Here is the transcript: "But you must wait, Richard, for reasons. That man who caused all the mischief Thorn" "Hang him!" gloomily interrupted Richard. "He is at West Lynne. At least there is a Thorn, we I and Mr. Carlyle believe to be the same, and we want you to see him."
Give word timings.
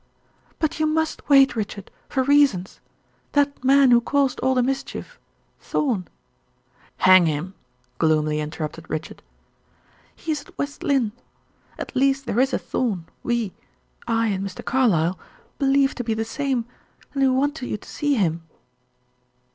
"But 0.57 0.79
you 0.79 0.87
must 0.87 1.29
wait, 1.29 1.55
Richard, 1.55 1.91
for 2.09 2.23
reasons. 2.23 2.79
That 3.33 3.63
man 3.63 3.91
who 3.91 4.01
caused 4.01 4.39
all 4.39 4.55
the 4.55 4.63
mischief 4.63 5.19
Thorn" 5.59 6.07
"Hang 7.07 7.27
him!" 7.27 7.53
gloomily 7.99 8.39
interrupted 8.39 8.89
Richard. 8.89 9.21
"He 10.15 10.31
is 10.31 10.41
at 10.41 10.57
West 10.57 10.81
Lynne. 10.81 11.11
At 11.77 11.95
least 11.95 12.25
there 12.25 12.39
is 12.39 12.51
a 12.51 12.57
Thorn, 12.57 13.09
we 13.21 13.53
I 14.07 14.29
and 14.29 14.43
Mr. 14.43 14.65
Carlyle 14.65 15.19
believe 15.59 15.93
to 15.93 16.03
be 16.03 16.15
the 16.15 16.25
same, 16.25 16.65
and 17.13 17.21
we 17.21 17.29
want 17.29 17.61
you 17.61 17.77
to 17.77 17.87
see 17.87 18.15
him." 18.15 18.41